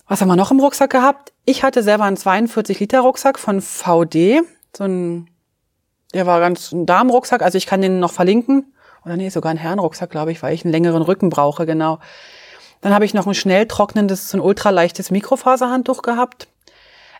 Was 0.08 0.22
haben 0.22 0.30
wir 0.30 0.36
noch 0.36 0.52
im 0.52 0.60
Rucksack 0.60 0.90
gehabt? 0.90 1.34
Ich 1.46 1.64
hatte 1.64 1.84
selber 1.84 2.06
einen 2.06 2.18
42 2.18 2.80
Liter 2.80 3.02
Rucksack 3.02 3.38
von 3.38 3.62
VD, 3.62 4.42
so 4.76 4.86
ein, 4.86 5.30
der 6.14 6.26
war 6.26 6.40
ganz 6.40 6.72
ein 6.72 6.86
Darmrucksack, 6.86 7.42
also 7.42 7.58
ich 7.58 7.66
kann 7.66 7.82
den 7.82 8.00
noch 8.00 8.12
verlinken 8.12 8.74
oder 9.06 9.18
nee, 9.18 9.30
sogar 9.30 9.52
ein 9.52 9.58
Herrenrucksack, 9.58 10.10
glaube 10.10 10.32
ich, 10.32 10.42
weil 10.44 10.54
ich 10.54 10.64
einen 10.64 10.72
längeren 10.72 11.02
Rücken 11.02 11.30
brauche, 11.30 11.66
genau. 11.66 12.00
Dann 12.82 12.94
habe 12.94 13.06
ich 13.06 13.14
noch 13.14 13.28
ein 13.28 13.34
schnell 13.34 13.68
trocknendes, 13.68 14.30
so 14.30 14.38
ein 14.38 14.42
ultraleichtes 14.42 15.10
Mikrofaserhandtuch 15.12 16.02
gehabt. 16.02 16.48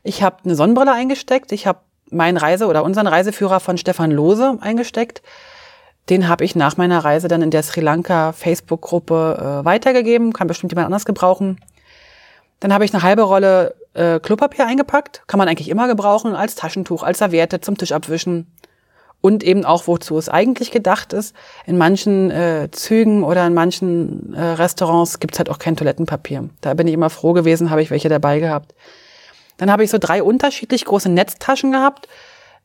Ich 0.04 0.22
habe 0.22 0.38
eine 0.44 0.56
Sonnenbrille 0.56 0.92
eingesteckt. 0.92 1.52
Ich 1.54 1.66
habe 1.66 1.80
meinen 2.10 2.38
Reise- 2.38 2.68
oder 2.68 2.84
unseren 2.84 3.08
Reiseführer 3.08 3.60
von 3.60 3.78
Stefan 3.78 4.12
Lose 4.12 4.58
eingesteckt. 4.60 5.22
Den 6.10 6.28
habe 6.28 6.44
ich 6.44 6.56
nach 6.56 6.76
meiner 6.76 7.00
Reise 7.00 7.30
dann 7.30 7.42
in 7.42 7.50
der 7.50 7.64
Sri 7.64 7.80
Lanka 7.80 8.34
Facebook-Gruppe 8.34 9.62
äh, 9.62 9.66
weitergegeben. 9.66 10.34
Kann 10.34 10.48
bestimmt 10.48 10.74
jemand 10.74 10.88
anders 10.88 11.06
gebrauchen. 11.06 11.62
Dann 12.60 12.74
habe 12.74 12.84
ich 12.84 12.94
eine 12.94 13.04
halbe 13.04 13.22
Rolle 13.22 13.76
äh, 13.94 14.20
Klopapier 14.20 14.68
eingepackt. 14.68 15.24
Kann 15.28 15.38
man 15.38 15.48
eigentlich 15.48 15.70
immer 15.70 15.88
gebrauchen 15.88 16.36
als 16.36 16.56
Taschentuch, 16.56 17.04
als 17.04 17.20
Serviette 17.20 17.62
zum 17.62 17.78
Tisch 17.78 17.94
abwischen 17.94 18.52
und 19.24 19.42
eben 19.42 19.64
auch, 19.64 19.88
wozu 19.88 20.18
es 20.18 20.28
eigentlich 20.28 20.70
gedacht 20.70 21.14
ist. 21.14 21.34
In 21.66 21.78
manchen 21.78 22.30
äh, 22.30 22.68
Zügen 22.72 23.24
oder 23.24 23.48
in 23.48 23.54
manchen 23.54 24.34
äh, 24.34 24.42
Restaurants 24.42 25.22
gibt's 25.22 25.38
halt 25.38 25.50
auch 25.50 25.60
kein 25.60 25.78
Toilettenpapier. 25.78 26.50
Da 26.60 26.74
bin 26.74 26.88
ich 26.90 26.94
immer 26.94 27.10
froh 27.10 27.32
gewesen, 27.32 27.70
habe 27.70 27.82
ich 27.82 27.90
welche 27.90 28.10
dabei 28.10 28.40
gehabt. 28.40 28.76
Dann 29.56 29.72
habe 29.72 29.86
ich 29.86 29.92
so 29.92 29.98
drei 29.98 30.22
unterschiedlich 30.22 30.84
große 30.84 31.08
Netztaschen 31.08 31.72
gehabt. 31.72 32.10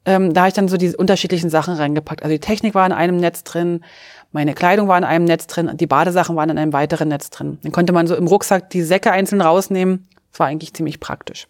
Ähm, 0.04 0.34
da 0.34 0.40
habe 0.40 0.48
ich 0.48 0.54
dann 0.54 0.66
so 0.66 0.76
die 0.76 0.96
unterschiedlichen 0.96 1.48
Sachen 1.48 1.74
reingepackt. 1.74 2.24
Also 2.24 2.34
die 2.34 2.40
Technik 2.40 2.74
war 2.74 2.84
in 2.86 2.92
einem 2.92 3.18
Netz 3.18 3.44
drin, 3.44 3.84
meine 4.32 4.54
Kleidung 4.54 4.88
war 4.88 4.98
in 4.98 5.04
einem 5.04 5.26
Netz 5.26 5.46
drin, 5.46 5.70
die 5.76 5.86
Badesachen 5.86 6.34
waren 6.34 6.50
in 6.50 6.58
einem 6.58 6.72
weiteren 6.72 7.06
Netz 7.06 7.30
drin. 7.30 7.58
Dann 7.62 7.70
konnte 7.70 7.92
man 7.92 8.08
so 8.08 8.16
im 8.16 8.26
Rucksack 8.26 8.68
die 8.70 8.82
Säcke 8.82 9.12
einzeln 9.12 9.42
rausnehmen. 9.42 10.08
Das 10.32 10.40
war 10.40 10.48
eigentlich 10.48 10.74
ziemlich 10.74 10.98
praktisch. 10.98 11.46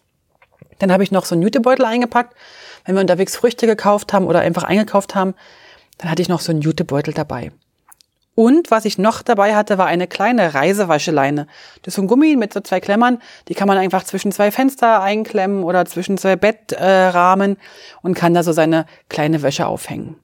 Dann 0.79 0.91
habe 0.91 1.03
ich 1.03 1.11
noch 1.11 1.25
so 1.25 1.35
einen 1.35 1.43
Jutebeutel 1.43 1.85
eingepackt 1.85 2.35
wenn 2.85 2.95
wir 2.95 3.01
unterwegs 3.01 3.35
Früchte 3.35 3.67
gekauft 3.67 4.13
haben 4.13 4.25
oder 4.25 4.39
einfach 4.39 4.63
eingekauft 4.63 5.15
haben, 5.15 5.35
dann 5.99 6.09
hatte 6.09 6.21
ich 6.21 6.29
noch 6.29 6.39
so 6.39 6.51
einen 6.51 6.61
Jutebeutel 6.61 7.13
dabei. 7.13 7.51
Und 8.35 8.71
was 8.71 8.85
ich 8.85 8.97
noch 8.97 9.21
dabei 9.21 9.55
hatte, 9.55 9.77
war 9.77 9.87
eine 9.87 10.07
kleine 10.07 10.53
Reisewascheleine. 10.53 11.45
Das 11.81 11.91
ist 11.91 11.95
so 11.95 12.01
ein 12.01 12.07
Gummi 12.07 12.37
mit 12.37 12.53
so 12.53 12.61
zwei 12.61 12.79
Klemmern, 12.79 13.21
die 13.47 13.53
kann 13.53 13.67
man 13.67 13.77
einfach 13.77 14.03
zwischen 14.05 14.31
zwei 14.31 14.49
Fenster 14.49 15.01
einklemmen 15.01 15.63
oder 15.63 15.85
zwischen 15.85 16.17
zwei 16.17 16.37
Bettrahmen 16.37 17.57
äh, 17.57 17.59
und 18.01 18.13
kann 18.15 18.33
da 18.33 18.41
so 18.41 18.53
seine 18.53 18.85
kleine 19.09 19.41
Wäsche 19.41 19.67
aufhängen. 19.67 20.15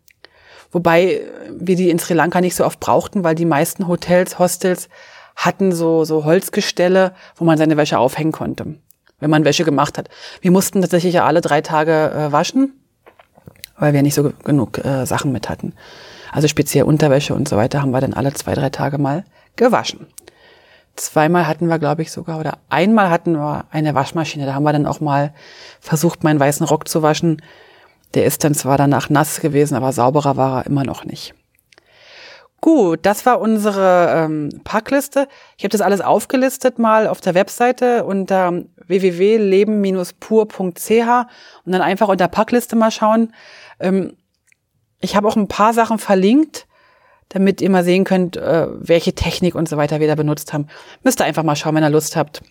Wobei 0.72 1.22
wir 1.52 1.76
die 1.76 1.90
in 1.90 2.00
Sri 2.00 2.14
Lanka 2.14 2.40
nicht 2.40 2.56
so 2.56 2.66
oft 2.66 2.80
brauchten, 2.80 3.24
weil 3.24 3.36
die 3.36 3.46
meisten 3.46 3.88
Hotels, 3.88 4.40
Hostels 4.40 4.88
hatten 5.36 5.74
so, 5.74 6.06
so 6.06 6.24
Holzgestelle, 6.24 7.14
wo 7.36 7.44
man 7.44 7.58
seine 7.58 7.76
Wäsche 7.76 8.00
aufhängen 8.00 8.32
konnte 8.32 8.76
wenn 9.19 9.29
man 9.29 9.45
Wäsche 9.45 9.63
gemacht 9.63 9.98
hat. 9.98 10.10
Wir 10.41 10.51
mussten 10.51 10.81
tatsächlich 10.81 11.13
ja 11.13 11.25
alle 11.25 11.41
drei 11.41 11.62
Tage 11.62 12.12
äh, 12.12 12.31
waschen, 12.31 12.74
weil 13.77 13.93
wir 13.93 14.01
nicht 14.01 14.15
so 14.15 14.31
genug 14.43 14.84
äh, 14.84 15.05
Sachen 15.05 15.31
mit 15.31 15.50
hatten. 15.50 15.74
Also 16.31 16.48
speziell 16.48 16.84
Unterwäsche 16.84 17.34
und 17.34 17.48
so 17.48 17.55
weiter 17.55 17.81
haben 17.81 17.91
wir 17.91 18.01
dann 18.01 18.13
alle 18.13 18.34
zwei, 18.34 18.53
drei 18.55 18.69
Tage 18.69 18.98
mal 18.98 19.24
gewaschen. 19.55 20.07
Zweimal 20.95 21.48
hatten 21.48 21.67
wir, 21.67 21.77
glaube 21.77 22.01
ich, 22.01 22.12
sogar, 22.12 22.39
oder 22.39 22.57
einmal 22.69 23.10
hatten 23.10 23.34
wir 23.34 23.65
eine 23.69 23.95
Waschmaschine. 23.95 24.45
Da 24.45 24.53
haben 24.53 24.63
wir 24.63 24.72
dann 24.72 24.86
auch 24.86 25.01
mal 25.01 25.34
versucht, 25.81 26.24
meinen 26.24 26.39
weißen 26.39 26.65
Rock 26.65 26.88
zu 26.88 27.01
waschen. 27.01 27.41
Der 28.13 28.25
ist 28.25 28.43
dann 28.45 28.53
zwar 28.53 28.77
danach 28.77 29.10
nass 29.10 29.41
gewesen, 29.41 29.75
aber 29.75 29.91
sauberer 29.91 30.38
war 30.38 30.60
er 30.60 30.65
immer 30.67 30.86
noch 30.86 31.03
nicht. 31.03 31.34
Gut, 32.65 33.00
das 33.03 33.25
war 33.27 33.39
unsere 33.41 34.12
ähm, 34.12 34.50
Packliste. 34.63 35.27
Ich 35.55 35.63
habe 35.63 35.69
das 35.69 35.81
alles 35.81 36.01
aufgelistet 36.01 36.79
mal 36.79 37.07
auf 37.07 37.22
der 37.22 37.36
Webseite 37.36 38.05
unter 38.05 38.63
www.leben-pur.ch 38.88 41.27
und 41.65 41.72
dann 41.72 41.81
einfach 41.84 42.07
unter 42.07 42.27
Packliste 42.27 42.75
mal 42.75 42.89
schauen. 42.89 43.36
Ähm, 43.79 44.17
ich 45.00 45.15
habe 45.15 45.27
auch 45.27 45.36
ein 45.36 45.48
paar 45.48 45.75
Sachen 45.75 46.00
verlinkt, 46.00 46.65
damit 47.29 47.62
ihr 47.62 47.69
mal 47.69 47.84
sehen 47.84 48.03
könnt, 48.03 48.36
äh, 48.36 48.65
welche 48.72 49.13
Technik 49.13 49.53
und 49.53 49.69
so 49.69 49.77
weiter 49.77 50.00
wir 50.00 50.07
da 50.07 50.15
benutzt 50.15 50.51
haben. 50.51 50.65
Müsst 51.03 51.22
ihr 51.22 51.25
einfach 51.25 51.43
mal 51.43 51.55
schauen, 51.55 51.75
wenn 51.75 51.84
ihr 51.84 51.91
Lust 51.91 52.15
habt. 52.15 52.41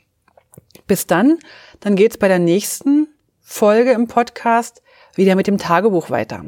Bis 0.86 1.08
dann, 1.08 1.40
dann 1.80 1.96
geht's 1.96 2.18
bei 2.18 2.28
der 2.28 2.38
nächsten 2.38 3.08
Folge 3.40 3.90
im 3.90 4.06
Podcast 4.06 4.80
wieder 5.16 5.34
mit 5.34 5.48
dem 5.48 5.58
Tagebuch 5.58 6.10
weiter. 6.10 6.44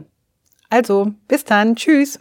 Also, 0.70 1.10
bis 1.26 1.42
dann, 1.42 1.74
tschüss. 1.74 2.20